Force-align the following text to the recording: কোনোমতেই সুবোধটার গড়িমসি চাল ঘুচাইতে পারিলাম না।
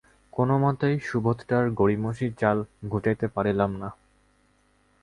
কোনোমতেই 0.33 0.95
সুবোধটার 0.99 1.65
গড়িমসি 1.71 2.27
চাল 2.39 2.57
ঘুচাইতে 2.89 3.25
পারিলাম 3.27 3.71
না। 3.81 3.89